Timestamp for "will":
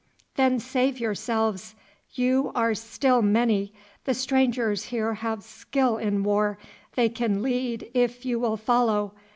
8.39-8.57